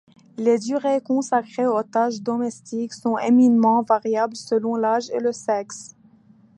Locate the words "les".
0.39-0.57